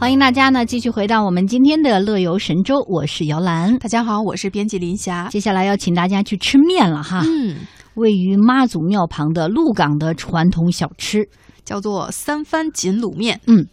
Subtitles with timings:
[0.00, 3.76] 欢迎大家呢继续回到我们今天的乐游神州，我是姚兰。
[3.76, 5.28] 大家好，我是编辑林霞。
[5.28, 7.22] 接下来要请大家去吃面了哈。
[7.26, 7.56] 嗯，
[7.96, 11.28] 位于妈祖庙旁的鹿港的传统小吃
[11.66, 13.42] 叫做三番锦卤面。
[13.46, 13.66] 嗯。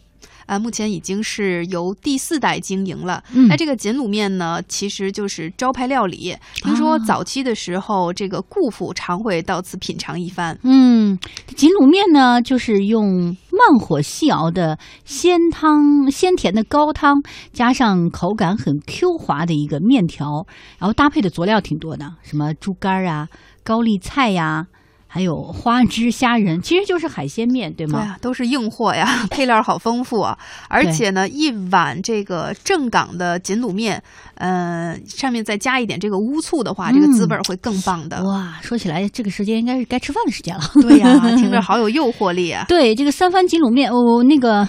[0.44, 3.22] 啊，目前已经是由第四代经营了。
[3.34, 6.34] 嗯，那这个锦卤面呢，其实就是招牌料理。
[6.62, 10.58] 听说早期的时候，这个顾府常会到此品尝一番。
[10.62, 11.18] 嗯，
[11.54, 17.22] 锦卤面呢，就是用慢火细熬的鲜汤、鲜甜的高汤，
[17.52, 20.46] 加上口感很 Q 滑的一个面条，
[20.78, 23.28] 然后搭配的佐料挺多的，什么猪肝啊、
[23.64, 24.68] 高丽菜呀。
[25.10, 27.98] 还有花枝虾仁，其实就是海鲜面，对吗？
[28.00, 30.38] 对啊，都是硬货呀， 配料好丰富啊！
[30.68, 34.00] 而且呢，一碗这个正港的锦卤面，
[34.34, 38.22] 嗯，上面再加一点这个乌醋的话，这个滋味会更棒的。
[38.22, 40.62] 哇，说起来这个时间应该是该吃饭的时间了。
[40.74, 42.66] 对呀， 听着好有诱惑力啊！
[42.68, 44.68] 对，这个三番锦卤面，哦，那个。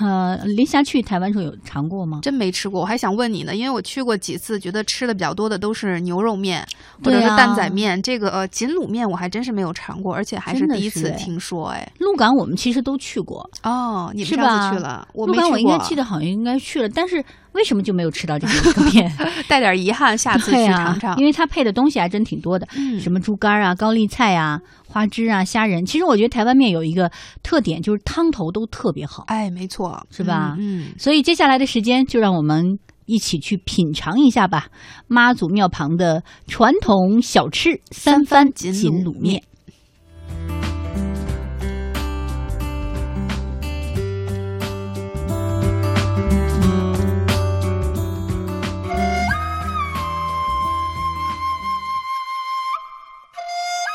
[0.00, 2.20] 呃，林霞去台湾时候有尝过吗？
[2.22, 6.66] 真没吃过，我还想问你呢，因为我去过几次，觉得吃的比较多的都是牛肉面
[7.02, 11.68] 或者是蛋仔面，这个呃锦卤面我还真是没有尝过，而且还是第一次听说。
[11.68, 17.24] 哎，鹿港我们其实都去过哦，你们上次去了，鹿港我应该记得好像应该去了，但是。
[17.54, 19.10] 为什么就没有吃到这个面？
[19.48, 21.16] 带点遗憾，下次去尝尝。
[21.16, 22.66] 因为它配的东西还真挺多的，
[23.00, 25.84] 什么猪肝啊、高丽菜啊、花枝啊、虾仁。
[25.86, 27.10] 其实我觉得台湾面有一个
[27.42, 29.24] 特点，就是汤头都特别好。
[29.28, 30.56] 哎，没错，是吧？
[30.58, 30.92] 嗯。
[30.98, 34.66] 所以接下来的时间，就让我们一起去品尝一下吧。
[35.06, 38.72] 妈祖庙旁的传统小吃——三番锦
[39.04, 39.42] 卤面。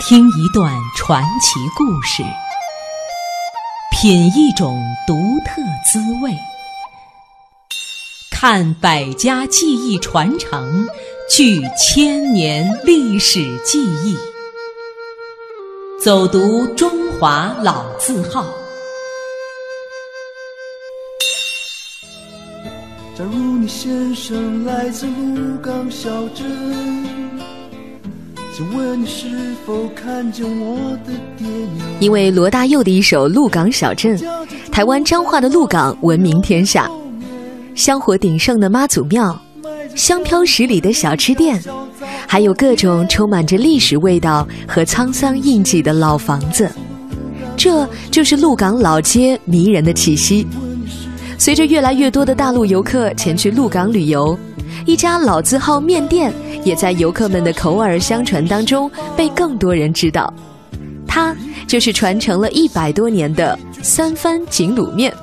[0.09, 2.23] 听一段传奇故事，
[3.91, 5.13] 品一种独
[5.45, 6.35] 特滋味，
[8.31, 10.87] 看百家技艺传承，
[11.29, 14.17] 聚千年历史记忆，
[16.01, 18.43] 走读中华老字号。
[23.15, 27.28] 假如你先生来自鹿港小镇。
[28.59, 29.25] 请问你是
[29.65, 30.75] 否看见我
[31.05, 31.87] 的爹娘？
[32.01, 34.17] 因为罗大佑的一首《鹿港小镇》，
[34.69, 36.91] 台湾彰化的鹿港闻名天下，
[37.73, 39.33] 香火鼎盛的妈祖庙，
[39.95, 41.57] 香飘十里的小吃店，
[42.27, 46.69] 还有各种充满着历史味道和沧桑印记的老房子，
[47.55, 50.45] 这就是鹿港老街迷人的气息。
[51.37, 54.37] 随着越来越多的大陆游客前去鹿港旅游，
[54.85, 56.33] 一家老字号面店。
[56.63, 60.31] 也在游客们的口耳相传当中被更多人知道，
[61.07, 61.35] 它
[61.67, 65.13] 就是传承了一百多年的三番锦卤面。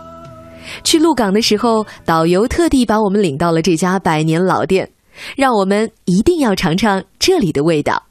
[0.83, 4.89] 去鹿港的时候，导游特地把我们领到了这家百年老店，
[5.37, 8.03] 让我们一定要尝尝这里的味道。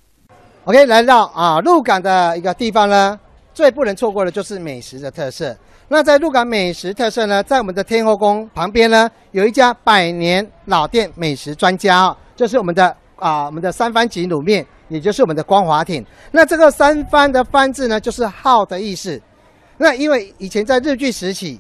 [0.64, 3.20] OK，来到啊鹿港的一个地方呢，
[3.54, 5.56] 最不能错过的就是美食的特色。
[5.88, 12.96] 那在鹿港美食特色呢，在我们的天后宫旁边呢，有一家百年老店美食专家，就是我们的。
[13.18, 16.06] 啊，我们的三番锦卤面，也就是我们的光华艇。
[16.32, 19.22] 那这个三番的番字呢，就是号的意思。
[19.78, 21.60] 那因为以前在日据时期，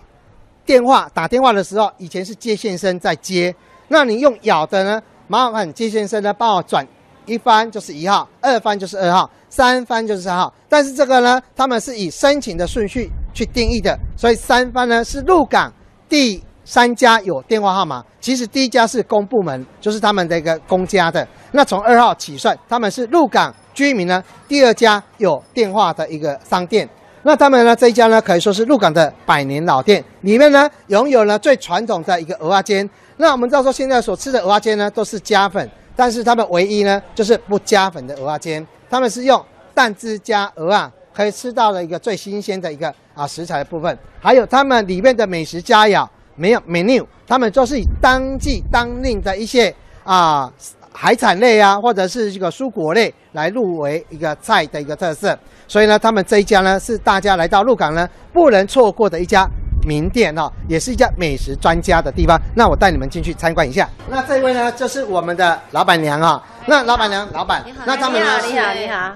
[0.66, 3.54] 电话打电话的时候，以前是接线生在接。
[3.88, 6.88] 那你用咬的呢，麻烦接线生呢帮我转
[7.26, 10.54] 一番就是一号，二番就是二号，三番就是三号。
[10.70, 15.74] 但是这个呢，他们是以申请的顺序去定义的，所以三番呢是入港
[16.08, 16.44] 第。
[16.66, 21.26] 三家有电话号码，其实第一家是公部门，就是他们的一个公家的。
[21.52, 24.22] 那从二号起算，他们是入港居民呢。
[24.48, 26.90] 第二家有电话的一个商店，
[27.22, 32.90] 那他们呢这一家呢可以说是入港的百年老店，里面呢拥有呢最传统的一个鹅阿煎。
[33.18, 39.40] 那我们知道说现在所吃的鹅阿煎呢都是加粉，但是他们唯一呢就是不加粉的鹅阿煎，他们是用
[39.76, 46.08] 蛋汁加鹅啊，可以吃到了一个最新鲜的一个啊食材的部分，还有他们里面的美食佳肴。
[46.36, 49.74] 没有 menu，他们都是以当季当令的一些
[50.04, 50.52] 啊
[50.94, 55.38] 海产类啊，或者是这个蔬果类来入围一个菜的一个特色。
[55.68, 59.48] 所以呢，他们这一家呢是大家来到鹿港呢不能错过的一家
[59.88, 62.40] 名店哦，也是一家美食专家的地方。
[62.56, 63.90] 那我带你们进去参观一下。
[64.10, 66.42] 那这位呢就是我们的老板娘啊。
[66.68, 69.12] 那老板娘，老板，那他们你好，你好，你好。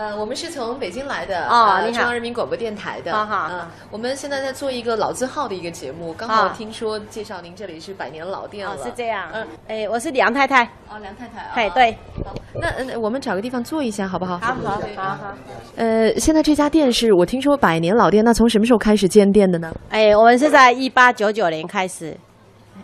[0.00, 3.12] 呃，我们是从北京来的，哦你好呃中央人民广播电台的。
[3.12, 8.74] 好好嗯我们现在在做一个老字号的一个节目，刚好听说介绍您这里是百年老店了。
[8.74, 9.28] 哦，是这样。
[9.34, 10.64] 嗯，哎，我是梁太太。
[10.88, 11.50] 哦，梁太太啊。
[11.52, 11.92] 嘿，对。
[12.24, 14.38] 好，那嗯，我们找个地方坐一下，好不好？
[14.38, 15.34] 好好好好。
[15.76, 19.70] 呃，现在这家店是我听说百年老店，那从什么时候开始建店的呢？
[19.90, 22.16] 哎，我们是在一八九九年开始，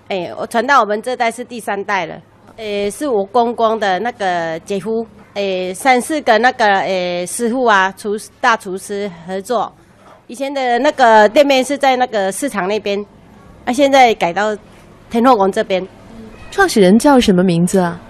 [0.08, 2.20] 哎，我传到我们这代是第三代了。
[2.58, 5.06] 哎，是我公公的那个姐夫，
[5.36, 9.70] 哎，三四个那个诶师傅啊，厨大厨师合作。
[10.28, 12.98] 以前的那个店面是在那个市场那边，
[13.66, 14.56] 啊，现在改到
[15.10, 15.86] 天后宫这边。
[16.50, 18.00] 创始人叫什么名字啊？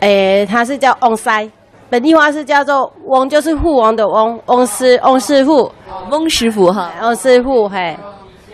[0.00, 1.46] 诶，他是叫翁塞，
[1.90, 5.70] 本地话是叫做翁，就是富翁的翁，翁师翁师傅，
[6.10, 6.90] 翁师傅哈。
[7.02, 7.94] 翁师傅，嘿，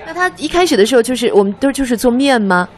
[0.05, 2.69] 那他一开始的时候就是我们都就是做面吗？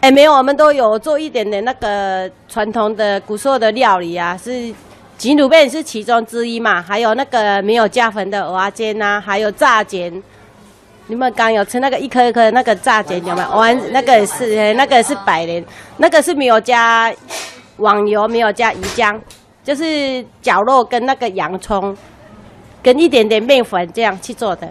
[0.00, 4.72] 哎，没有，我们都有做一点点那个传统的古时候的料理啊，是
[5.16, 10.22] 吉鲁贝是其中之一嘛，还有那个没有加粉的蚵仔煎呐，还有炸煎。
[11.08, 13.50] 你们刚有吃那个一颗一颗的那个炸煎有没有？
[13.50, 15.64] 完那个是那个是百年，
[15.96, 17.12] 那个是没有加
[17.78, 19.18] 网油，没有加鱼浆，
[19.64, 21.96] 就是绞肉跟那个洋葱，
[22.80, 24.68] 跟一点点面粉这样去做的。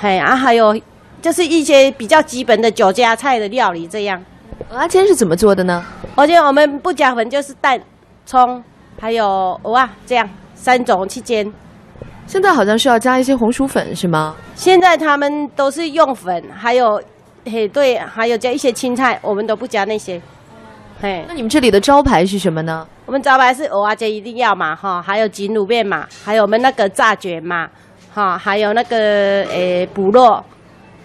[0.00, 0.80] 嘿啊，还有
[1.20, 4.22] 就是一些比较基本的酒家菜的料理这样。
[4.70, 5.82] 蚵仔煎是怎么做的呢？
[6.14, 7.80] 而且我们不加粉，就是蛋、
[8.26, 8.62] 葱，
[9.00, 11.50] 还有哇这样三种去煎。
[12.26, 14.36] 现在好像是要加一些红薯粉是吗？
[14.54, 17.02] 现在他们都是用粉，还有
[17.46, 20.20] 嘿对，还有加一些青菜，我们都不加那些。
[21.00, 22.86] 嘿，那你们这里的招牌是什么呢？
[23.06, 27.70] 我们招牌是蚵仔煎一定要嘛哈，还有金卤面嘛，还有我们那个炸卷嘛，
[28.12, 30.44] 哈，还有那个诶补肉、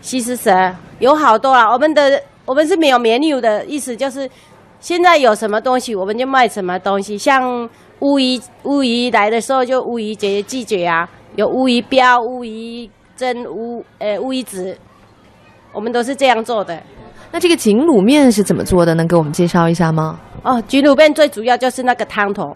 [0.01, 1.71] 西施蛇，有好多啦。
[1.71, 4.30] 我们的我们是没有 menu 的意思，就是
[4.80, 7.18] 现在有什么东西我们就卖什么东西。
[7.18, 7.69] 像
[8.00, 14.78] 乌鱼乌鱼来的时候就乌鱼节季节啊，有乌鱼标、乌鱼蒸、乌呃乌鱼子，
[15.72, 16.78] 我们都是这样做的。
[17.31, 18.94] 那这个锦卤面是怎么做的？
[18.94, 20.19] 能给我们介绍一下吗？
[20.44, 22.56] 哦，菊卤面最主要就是那个汤头，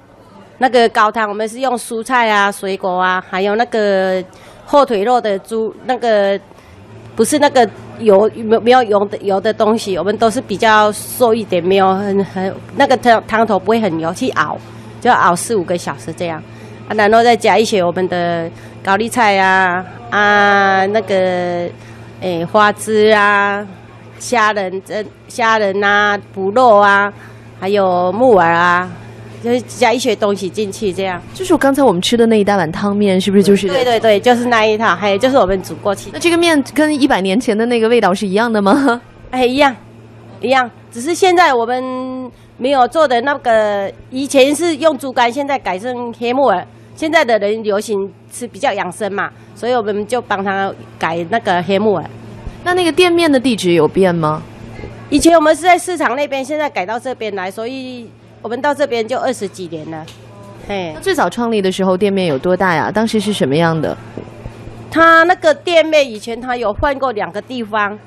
[0.57, 4.23] 那个高汤，我们是用蔬菜啊、水果啊，还有那个
[4.65, 6.37] 后腿肉的猪，那个
[7.17, 7.67] 不是那个
[7.99, 14.55] 油没有没有油的油的东西，我们都是比较瘦一点，没有很很那个汤汤头不会很油，去熬
[15.01, 16.41] 就要熬四五个小时这样，
[16.87, 18.49] 啊，然后再加一些我们的
[18.83, 21.67] 高丽菜啊啊那个
[22.21, 23.65] 诶花枝啊。
[24.19, 27.13] 虾仁、蒸虾仁啊、补肉啊，
[27.59, 28.89] 还有木耳啊，
[29.43, 31.21] 就是加一些东西进去，这样。
[31.33, 33.67] 就是我刚才我们吃的那一大碗汤面，是不是就是？
[33.67, 36.19] 对对对，就是那一套，还有就是我们煮过去那。
[36.19, 39.01] 这个面跟一百年前的那个味道是一样的吗？
[39.31, 39.75] 哎，一样，
[40.41, 46.65] 一样，只是现在我们没有做的那个，以前是用猪肝，现在改成黑木耳。
[46.95, 52.03] 现在的人流行吃比较养生嘛，所以我们就帮他改那个黑木耳。
[52.63, 54.41] 那那个店面的地址有变吗？
[55.11, 58.09] 以前我们是在市场那边，现在改到这边来，所以
[58.47, 60.05] 我们到这边就二十几年了。
[60.69, 62.89] 嘿，最早创立的时候店面有多大呀？
[62.89, 63.97] 当时是什么样的？
[64.89, 67.99] 他那个店面以前他有换过两个地方，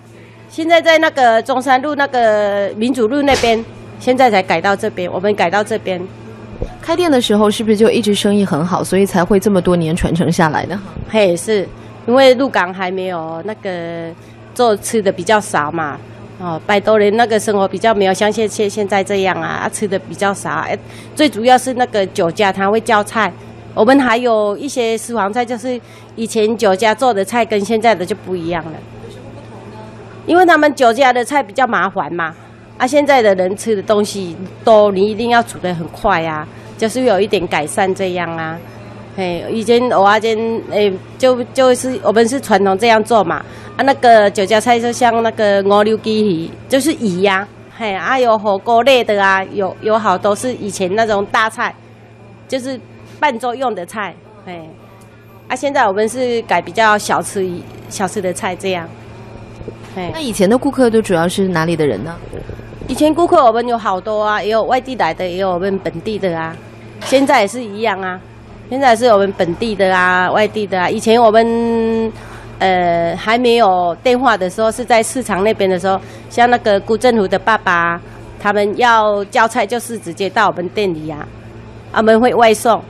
[0.49, 3.63] 现在在那个中山路那个民主路那边，
[3.99, 6.01] 现在才改到这边，我们改到这边。
[6.81, 10.81] 开店的时候是不是就一直生意很好，所以才会这么多年传承下来呢？
[11.11, 11.69] 嘿，是
[12.07, 14.11] 因为鹿港还没有那个
[14.55, 15.99] 做吃的比较少嘛。
[16.41, 20.51] 哦，百多人那个生活比较没有像现现现在这样啊，吃的比较少。
[20.51, 20.77] 哎，
[21.15, 23.31] 最主要是那个酒家他会叫菜，
[23.75, 25.79] 我们还有一些私房菜，就是
[26.17, 28.73] 以前酒家做的菜跟现在的就不一样了。
[29.05, 29.79] 有什么不同呢
[30.27, 32.35] 因为他们酒家的菜比较麻烦嘛，
[32.79, 38.59] 啊，现在的人吃的东西都你一定要煮得很快啊，就是有一点改善这样啊。
[39.21, 43.45] 嘿，以前蚵仔煎，诶，就就是我们是传统这样做嘛。
[43.77, 47.47] 啊，那个酒家菜就像那个五柳鸡鱼，就是鱼呀、
[47.77, 51.75] 嘿，啊有火锅类的啊，有有好多是以前那种大菜，
[52.49, 52.81] 就是
[53.19, 54.15] 伴桌用的菜，
[54.47, 54.59] 嘿。
[55.49, 57.47] 啊，现在我们是改比较小吃
[57.91, 58.89] 小吃的菜这样。
[59.95, 62.17] 嘿那，以前的顾客都主要是哪里的人呢？
[62.89, 66.57] 以前顾客我们有好多啊，也有外地来的，也有我们本地的啊。
[67.03, 68.19] 现在也是一样啊，
[68.71, 70.89] 现在是我们本地的啊，外地的啊。
[70.89, 72.13] 以前我们
[72.61, 78.01] 呃还没有电话的时候，是在市场那边的时候，像那个辜振湖的爸爸，
[78.39, 81.27] 他们要叫菜就是直接到我们店里啊，
[81.93, 82.81] 他们会外送。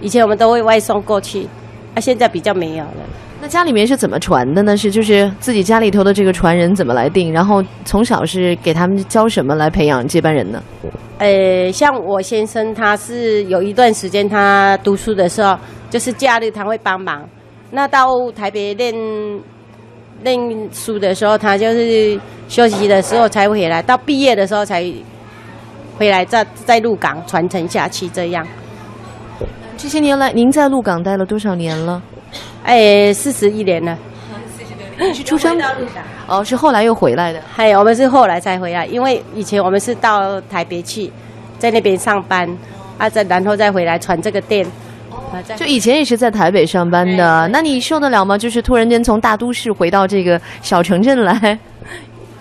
[0.00, 1.46] 以前我们都会外送过去，
[1.94, 3.04] 啊，现在比较没有了。
[3.42, 4.76] 那家里面是怎么传的呢？
[4.76, 7.32] 是就是自己家里头的这个传人怎么来定？
[7.32, 10.62] 然后从小是给他们教什么来培养接班人呢？
[11.18, 17.26] 呃，像我先生，他是有一段时间他读书的时候，就是假日他会帮忙。
[17.70, 18.94] 那到台北练
[20.22, 20.38] 练
[20.70, 24.84] 书的时候，他就是休息的时候才回来，到毕业的时候才
[25.96, 28.06] 回来，再在鹿港传承下去。
[28.10, 28.46] 这样，
[29.78, 32.02] 这些年来，您在鹿港待了多少年了？
[32.64, 33.96] 哎，四十一年了。
[34.98, 35.58] 你是出生
[36.26, 37.40] 哦，是后来又回来的。
[37.50, 41.10] 嗨，我们是后来才回来，因为以前我们是到台北去，
[41.58, 42.46] 在那边上班，
[42.98, 44.66] 啊，再然后再回来传这个店。
[45.56, 48.36] 就以前也是在台北上班的，那你受得了吗？
[48.36, 51.32] 就是突然间从大都市回到这个小城镇来，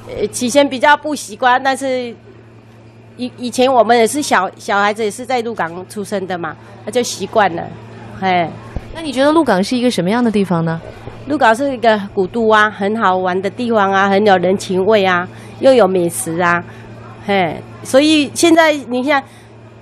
[0.10, 2.13] 呃，起先比较不习惯，但是
[3.15, 7.63] 以以前我们也是小小孩子，也是在鹿港出生的嘛，那就习惯了。
[8.22, 8.50] 哎，
[8.93, 10.79] 那你觉得鹿港是一个什么样的地方呢？
[11.27, 15.27] 鹿港是一个古都啊，很好玩的地方啊，很有人情味啊，
[15.60, 16.63] 又有美食啊，
[17.25, 19.24] 嘿，所以现在你看。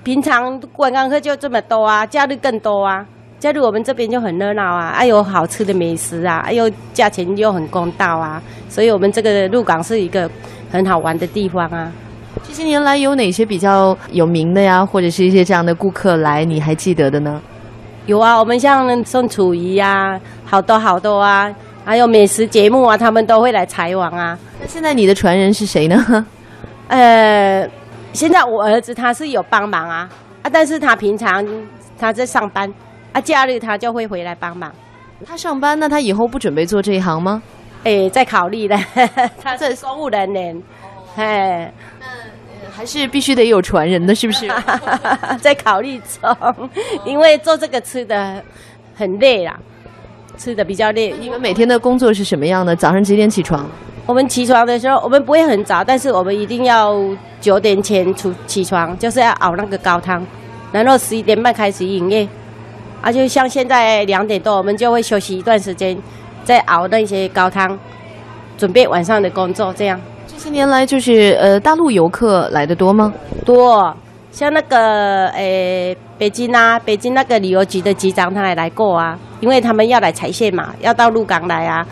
[0.03, 3.05] 平常观光客就这么多啊，假日更多啊。
[3.39, 8.41] 假日我们这边就很热闹啊，还有好吃的美食啊，还有价钱又很公道啊。
[8.69, 10.29] 所以我们这个鹿港是一个
[10.71, 11.91] 很好玩的地方啊。
[12.41, 17.41] 这些年来有哪些比较有名的呀，或者是一些这样的顾客来，你还记得的呢？
[18.07, 21.53] 有啊，我们像宋楚瑜呀，好多好多啊，
[21.85, 24.37] 还有美食节目啊，他们都会来采访啊。
[24.59, 26.25] 那现在你的传人是谁呢？
[26.89, 27.69] 呃。
[28.13, 30.09] 现在我儿子他是有帮忙啊
[30.41, 31.45] 啊，但是他平常
[31.99, 32.73] 他在上班
[33.11, 34.71] 啊，假日他就会回来帮忙。
[35.23, 37.43] 他上班那他以后不准备做这一行吗？
[37.83, 38.75] 哎，在考虑的，
[39.43, 40.63] 他是公务人员，
[41.15, 42.05] 哎，那
[42.77, 44.47] 还是必须得有传人的，是不是？
[45.41, 46.69] 在考虑中，
[47.03, 48.39] 因为做这个吃的
[48.95, 49.59] 很累啦，
[50.37, 51.11] 吃的比较累。
[51.19, 52.75] 你们每天的工作是什么样的？
[52.75, 53.67] 早上几点起床？
[54.05, 56.95] 我们起床的时候，我们不会很早，但是我们一定要
[57.41, 60.23] 九点前出起床，就是要熬那个高汤，
[60.71, 62.27] 然后十一点半开始营业。
[63.01, 65.97] 啊，就像现在两点多，我们就会休息一段时间，
[66.45, 67.77] 再熬那些高汤，
[68.55, 69.73] 准备晚上的工作。
[69.73, 69.99] 这样，
[70.37, 73.11] 这些年来就是呃，大陆游客来的多吗？
[73.43, 73.91] 多，
[74.31, 81.83] 像那个呃，北京啊，北京那个旅游局的局长他也来过啊，因为他们要来采线嘛，要到鹿港来啊。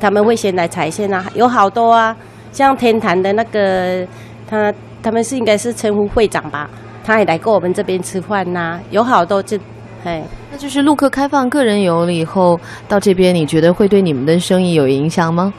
[0.00, 2.16] 他们会先来采线啊，有好多啊，
[2.50, 4.04] 像天坛的那个，
[4.50, 6.68] 他他们是应该是称呼会长吧，
[7.04, 9.56] 他也来过我们这边吃饭呐，有好多就，
[10.02, 15.54] 哎，那就是陆客开放个人游了以后，到这边你觉得会对你们的生意有影响吗？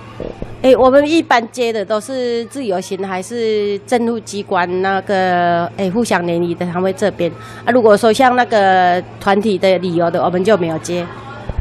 [0.63, 7.29] 哎，我们一般接的都是自由行还是政府机关那个哎互相联谊的，他们这边
[7.65, 11.05] 啊，如果说像那个团体的旅游的，我们就没有接。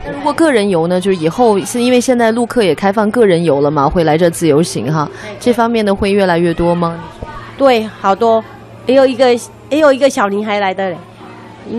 [0.07, 6.97] 如果个人游呢，就是以后是因为现在陆客也开放个人游了嘛，会来这自由行哈，这方面的会越来越多吗？
[7.59, 8.43] 对，好多，
[8.87, 9.35] 也有一个
[9.69, 10.95] 也有一个小女孩来的，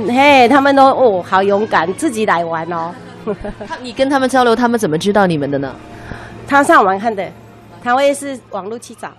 [0.10, 2.92] 嘿，他们都哦好勇敢，自己来玩哦。
[3.82, 5.74] 你跟他们交流，他们怎么知道你们的呢？
[6.48, 7.32] 他上网看的，
[7.84, 9.12] 他会是网络去找。